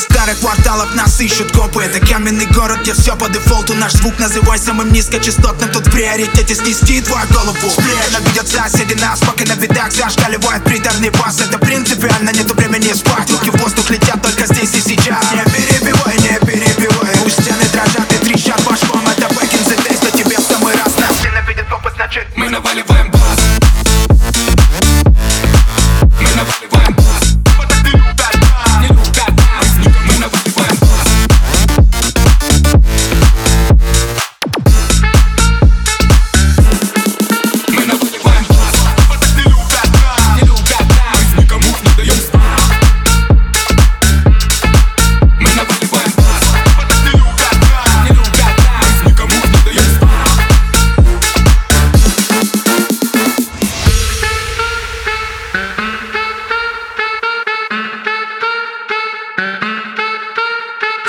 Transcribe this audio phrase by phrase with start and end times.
[0.00, 1.82] старых кварталах нас ищут копы.
[1.82, 3.74] Это каменный город, где все по дефолту.
[3.74, 7.56] Наш звук называй самым низкочастотным Тут в приоритете снести твою голову.
[7.78, 13.30] Ненавидят соседи нас, пока на видах Зашкаливает приторный бас Это принципиально, нету времени спать.
[13.30, 15.24] Руки в воздух летят только здесь и сейчас.
[15.32, 17.16] Не перебивай, не перебивай.
[17.22, 20.96] Пусть стены дрожат и трещат башком Это back in the days, тебе в самый раз.
[20.96, 22.87] Нас ненавидят копы, значит Мы наваливаем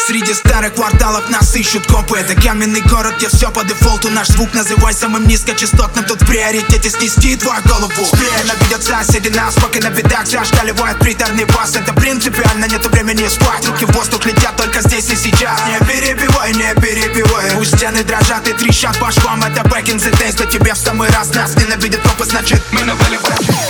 [0.10, 2.18] Среди старых кварталов нас ищут копы.
[2.18, 4.10] Это каменный город, где все по дефолту.
[4.10, 6.04] Наш звук называй самым низкочастотным.
[6.04, 7.94] Тут в приоритете снести твою голову.
[7.94, 13.64] Ненавидят соседи нас, пока на видах Зашкаливает приторный бас Это принципиально, нету времени спать.
[13.68, 15.62] Руки в воздух летят только здесь и сейчас.
[15.68, 17.52] Не перебивай, не перебивай.
[17.52, 19.44] Пусть стены дрожат и трещат швам.
[19.44, 22.82] Это back in the days, но тебе в самый раз Нас ненавидят копы, значит Мы
[22.82, 23.69] наваливаем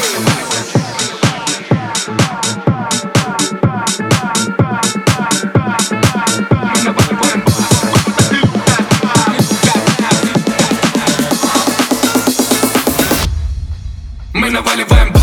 [14.49, 15.18] спокойно выливаем